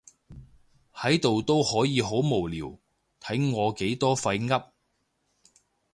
[0.95, 2.75] 喺度都可以好無聊，
[3.21, 4.63] 睇我幾多廢噏